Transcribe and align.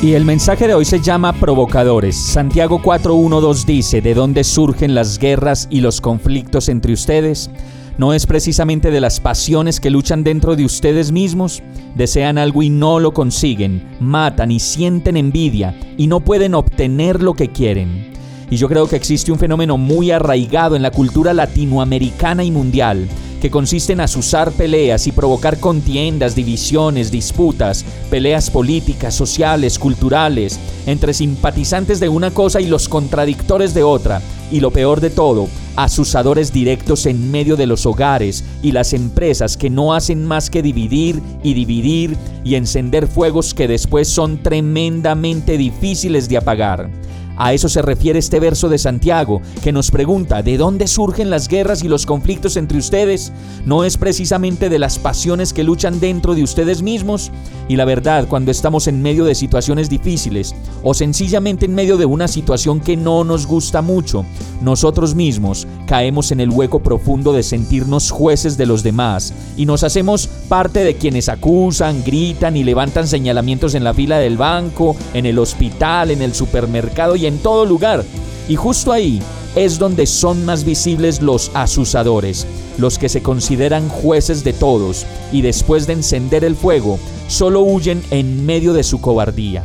Y 0.00 0.12
el 0.12 0.24
mensaje 0.24 0.68
de 0.68 0.74
hoy 0.74 0.84
se 0.84 1.00
llama 1.00 1.32
Provocadores. 1.32 2.16
Santiago 2.16 2.80
4.1.2 2.80 3.64
dice, 3.64 4.00
¿de 4.00 4.14
dónde 4.14 4.44
surgen 4.44 4.94
las 4.94 5.18
guerras 5.18 5.66
y 5.72 5.80
los 5.80 6.00
conflictos 6.00 6.68
entre 6.68 6.92
ustedes? 6.92 7.50
¿No 7.98 8.14
es 8.14 8.24
precisamente 8.24 8.92
de 8.92 9.00
las 9.00 9.18
pasiones 9.18 9.80
que 9.80 9.90
luchan 9.90 10.22
dentro 10.22 10.54
de 10.54 10.64
ustedes 10.64 11.10
mismos? 11.10 11.64
Desean 11.96 12.38
algo 12.38 12.62
y 12.62 12.70
no 12.70 13.00
lo 13.00 13.12
consiguen, 13.12 13.96
matan 13.98 14.52
y 14.52 14.60
sienten 14.60 15.16
envidia 15.16 15.74
y 15.96 16.06
no 16.06 16.20
pueden 16.20 16.54
obtener 16.54 17.20
lo 17.20 17.34
que 17.34 17.48
quieren. 17.48 18.12
Y 18.50 18.56
yo 18.56 18.68
creo 18.68 18.88
que 18.88 18.94
existe 18.94 19.32
un 19.32 19.38
fenómeno 19.40 19.78
muy 19.78 20.12
arraigado 20.12 20.76
en 20.76 20.82
la 20.82 20.92
cultura 20.92 21.34
latinoamericana 21.34 22.44
y 22.44 22.52
mundial, 22.52 23.08
que 23.40 23.50
consiste 23.50 23.92
en 23.92 24.00
asusar 24.00 24.52
peleas 24.52 25.06
y 25.06 25.12
provocar 25.12 25.58
contiendas, 25.60 26.34
divisiones, 26.34 27.10
disputas, 27.10 27.84
peleas 28.10 28.50
políticas, 28.50 29.14
sociales, 29.14 29.78
culturales, 29.78 30.58
entre 30.86 31.14
simpatizantes 31.14 32.00
de 32.00 32.08
una 32.08 32.30
cosa 32.30 32.60
y 32.60 32.66
los 32.66 32.88
contradictores 32.88 33.74
de 33.74 33.82
otra, 33.82 34.20
y 34.50 34.60
lo 34.60 34.70
peor 34.70 35.00
de 35.00 35.10
todo, 35.10 35.48
asusadores 35.76 36.52
directos 36.52 37.06
en 37.06 37.30
medio 37.30 37.56
de 37.56 37.66
los 37.66 37.86
hogares 37.86 38.44
y 38.62 38.72
las 38.72 38.92
empresas 38.92 39.56
que 39.56 39.70
no 39.70 39.94
hacen 39.94 40.24
más 40.24 40.50
que 40.50 40.62
dividir 40.62 41.22
y 41.42 41.54
dividir 41.54 42.16
y 42.44 42.54
encender 42.54 43.06
fuegos 43.06 43.54
que 43.54 43.68
después 43.68 44.08
son 44.08 44.42
tremendamente 44.42 45.58
difíciles 45.58 46.28
de 46.28 46.38
apagar. 46.38 46.90
A 47.38 47.52
eso 47.52 47.68
se 47.68 47.82
refiere 47.82 48.18
este 48.18 48.40
verso 48.40 48.68
de 48.68 48.78
Santiago, 48.78 49.40
que 49.62 49.70
nos 49.70 49.92
pregunta, 49.92 50.42
¿de 50.42 50.58
dónde 50.58 50.88
surgen 50.88 51.30
las 51.30 51.46
guerras 51.46 51.84
y 51.84 51.88
los 51.88 52.04
conflictos 52.04 52.56
entre 52.56 52.78
ustedes? 52.78 53.32
¿No 53.64 53.84
es 53.84 53.96
precisamente 53.96 54.68
de 54.68 54.80
las 54.80 54.98
pasiones 54.98 55.52
que 55.52 55.62
luchan 55.62 56.00
dentro 56.00 56.34
de 56.34 56.42
ustedes 56.42 56.82
mismos? 56.82 57.30
Y 57.68 57.76
la 57.76 57.84
verdad, 57.84 58.26
cuando 58.26 58.50
estamos 58.50 58.88
en 58.88 59.02
medio 59.02 59.24
de 59.24 59.36
situaciones 59.36 59.88
difíciles 59.88 60.54
o 60.82 60.94
sencillamente 60.94 61.66
en 61.66 61.74
medio 61.74 61.96
de 61.96 62.06
una 62.06 62.26
situación 62.26 62.80
que 62.80 62.96
no 62.96 63.22
nos 63.22 63.46
gusta 63.46 63.82
mucho, 63.82 64.24
nosotros 64.60 65.14
mismos 65.14 65.68
caemos 65.86 66.32
en 66.32 66.40
el 66.40 66.50
hueco 66.50 66.80
profundo 66.80 67.32
de 67.32 67.44
sentirnos 67.44 68.10
jueces 68.10 68.56
de 68.56 68.66
los 68.66 68.82
demás 68.82 69.32
y 69.56 69.64
nos 69.64 69.84
hacemos 69.84 70.26
parte 70.48 70.82
de 70.82 70.96
quienes 70.96 71.28
acusan, 71.28 72.02
gritan 72.04 72.56
y 72.56 72.64
levantan 72.64 73.06
señalamientos 73.06 73.74
en 73.74 73.84
la 73.84 73.94
fila 73.94 74.18
del 74.18 74.36
banco, 74.36 74.96
en 75.14 75.26
el 75.26 75.38
hospital, 75.38 76.10
en 76.10 76.22
el 76.22 76.34
supermercado 76.34 77.14
y 77.14 77.27
en 77.28 77.38
todo 77.38 77.64
lugar. 77.64 78.04
Y 78.48 78.56
justo 78.56 78.92
ahí 78.92 79.22
es 79.54 79.78
donde 79.78 80.06
son 80.06 80.44
más 80.44 80.64
visibles 80.64 81.22
los 81.22 81.50
asusadores, 81.54 82.46
los 82.78 82.98
que 82.98 83.08
se 83.08 83.22
consideran 83.22 83.88
jueces 83.88 84.44
de 84.44 84.52
todos 84.52 85.06
y 85.32 85.42
después 85.42 85.86
de 85.86 85.94
encender 85.94 86.44
el 86.44 86.56
fuego, 86.56 86.98
solo 87.28 87.60
huyen 87.60 88.02
en 88.10 88.44
medio 88.44 88.72
de 88.72 88.82
su 88.82 89.00
cobardía. 89.00 89.64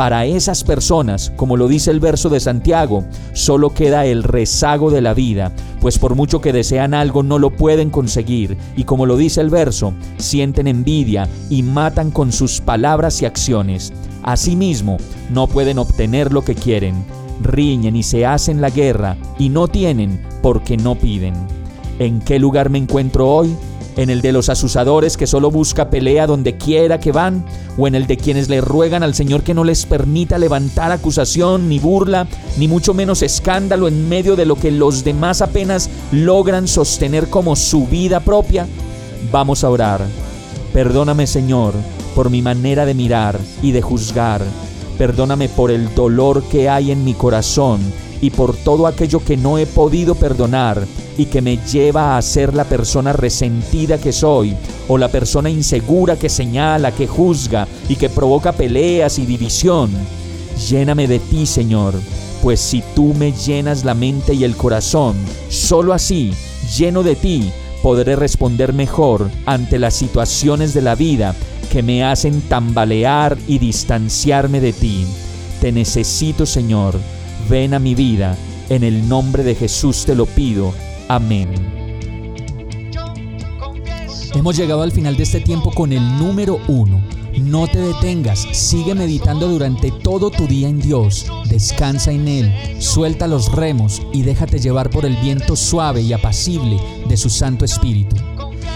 Para 0.00 0.24
esas 0.24 0.64
personas, 0.64 1.30
como 1.36 1.58
lo 1.58 1.68
dice 1.68 1.90
el 1.90 2.00
verso 2.00 2.30
de 2.30 2.40
Santiago, 2.40 3.04
solo 3.34 3.74
queda 3.74 4.06
el 4.06 4.22
rezago 4.22 4.90
de 4.90 5.02
la 5.02 5.12
vida, 5.12 5.52
pues 5.78 5.98
por 5.98 6.14
mucho 6.14 6.40
que 6.40 6.54
desean 6.54 6.94
algo 6.94 7.22
no 7.22 7.38
lo 7.38 7.50
pueden 7.50 7.90
conseguir, 7.90 8.56
y 8.78 8.84
como 8.84 9.04
lo 9.04 9.18
dice 9.18 9.42
el 9.42 9.50
verso, 9.50 9.92
sienten 10.16 10.68
envidia 10.68 11.28
y 11.50 11.62
matan 11.62 12.12
con 12.12 12.32
sus 12.32 12.62
palabras 12.62 13.20
y 13.20 13.26
acciones. 13.26 13.92
Asimismo, 14.22 14.96
no 15.28 15.46
pueden 15.46 15.78
obtener 15.78 16.32
lo 16.32 16.46
que 16.46 16.54
quieren, 16.54 17.04
riñen 17.42 17.94
y 17.94 18.02
se 18.02 18.24
hacen 18.24 18.62
la 18.62 18.70
guerra, 18.70 19.18
y 19.38 19.50
no 19.50 19.68
tienen 19.68 20.18
porque 20.40 20.78
no 20.78 20.94
piden. 20.94 21.34
¿En 21.98 22.20
qué 22.20 22.38
lugar 22.38 22.70
me 22.70 22.78
encuentro 22.78 23.28
hoy? 23.28 23.54
¿En 23.96 24.08
el 24.08 24.22
de 24.22 24.32
los 24.32 24.48
asusadores 24.48 25.16
que 25.16 25.26
solo 25.26 25.50
busca 25.50 25.90
pelea 25.90 26.26
donde 26.26 26.56
quiera 26.56 27.00
que 27.00 27.12
van? 27.12 27.44
¿O 27.76 27.86
en 27.86 27.94
el 27.94 28.06
de 28.06 28.16
quienes 28.16 28.48
le 28.48 28.60
ruegan 28.60 29.02
al 29.02 29.14
Señor 29.14 29.42
que 29.42 29.54
no 29.54 29.64
les 29.64 29.84
permita 29.84 30.38
levantar 30.38 30.92
acusación, 30.92 31.68
ni 31.68 31.78
burla, 31.78 32.26
ni 32.56 32.68
mucho 32.68 32.94
menos 32.94 33.22
escándalo 33.22 33.88
en 33.88 34.08
medio 34.08 34.36
de 34.36 34.46
lo 34.46 34.56
que 34.56 34.70
los 34.70 35.04
demás 35.04 35.42
apenas 35.42 35.90
logran 36.12 36.68
sostener 36.68 37.28
como 37.28 37.56
su 37.56 37.86
vida 37.86 38.20
propia? 38.20 38.66
Vamos 39.32 39.64
a 39.64 39.70
orar. 39.70 40.00
Perdóname 40.72 41.26
Señor 41.26 41.74
por 42.14 42.30
mi 42.30 42.42
manera 42.42 42.86
de 42.86 42.94
mirar 42.94 43.38
y 43.62 43.72
de 43.72 43.82
juzgar. 43.82 44.42
Perdóname 45.00 45.48
por 45.48 45.70
el 45.70 45.94
dolor 45.94 46.42
que 46.50 46.68
hay 46.68 46.90
en 46.90 47.04
mi 47.04 47.14
corazón 47.14 47.80
y 48.20 48.28
por 48.28 48.54
todo 48.54 48.86
aquello 48.86 49.24
que 49.24 49.38
no 49.38 49.56
he 49.56 49.64
podido 49.64 50.14
perdonar 50.14 50.86
y 51.16 51.24
que 51.24 51.40
me 51.40 51.56
lleva 51.56 52.18
a 52.18 52.22
ser 52.22 52.52
la 52.52 52.64
persona 52.64 53.14
resentida 53.14 53.96
que 53.96 54.12
soy 54.12 54.54
o 54.88 54.98
la 54.98 55.08
persona 55.08 55.48
insegura 55.48 56.18
que 56.18 56.28
señala, 56.28 56.92
que 56.92 57.06
juzga 57.06 57.66
y 57.88 57.96
que 57.96 58.10
provoca 58.10 58.52
peleas 58.52 59.18
y 59.18 59.24
división. 59.24 59.90
Lléname 60.68 61.08
de 61.08 61.18
ti, 61.18 61.46
Señor, 61.46 61.94
pues 62.42 62.60
si 62.60 62.82
tú 62.94 63.14
me 63.14 63.32
llenas 63.32 63.86
la 63.86 63.94
mente 63.94 64.34
y 64.34 64.44
el 64.44 64.54
corazón, 64.54 65.16
solo 65.48 65.94
así, 65.94 66.34
lleno 66.76 67.02
de 67.02 67.16
ti, 67.16 67.50
podré 67.82 68.16
responder 68.16 68.74
mejor 68.74 69.30
ante 69.46 69.78
las 69.78 69.94
situaciones 69.94 70.74
de 70.74 70.82
la 70.82 70.94
vida 70.94 71.34
que 71.70 71.82
me 71.82 72.04
hacen 72.04 72.42
tambalear 72.42 73.38
y 73.46 73.58
distanciarme 73.58 74.60
de 74.60 74.72
ti. 74.72 75.06
Te 75.60 75.72
necesito, 75.72 76.44
Señor. 76.44 76.98
Ven 77.48 77.72
a 77.74 77.78
mi 77.78 77.94
vida. 77.94 78.36
En 78.68 78.84
el 78.84 79.08
nombre 79.08 79.42
de 79.42 79.54
Jesús 79.54 80.04
te 80.04 80.14
lo 80.14 80.26
pido. 80.26 80.74
Amén. 81.08 81.48
Hemos 84.34 84.56
llegado 84.56 84.82
al 84.82 84.92
final 84.92 85.16
de 85.16 85.22
este 85.22 85.40
tiempo 85.40 85.70
con 85.72 85.92
el 85.92 86.02
número 86.18 86.60
uno. 86.68 87.00
No 87.40 87.66
te 87.68 87.78
detengas, 87.78 88.46
sigue 88.52 88.94
meditando 88.94 89.48
durante 89.48 89.90
todo 89.90 90.30
tu 90.30 90.46
día 90.46 90.68
en 90.68 90.80
Dios, 90.80 91.26
descansa 91.48 92.10
en 92.10 92.26
Él, 92.28 92.52
suelta 92.80 93.28
los 93.28 93.52
remos 93.52 94.02
y 94.12 94.22
déjate 94.22 94.58
llevar 94.58 94.90
por 94.90 95.06
el 95.06 95.16
viento 95.16 95.56
suave 95.56 96.02
y 96.02 96.12
apacible 96.12 96.78
de 97.08 97.16
su 97.16 97.30
Santo 97.30 97.64
Espíritu. 97.64 98.16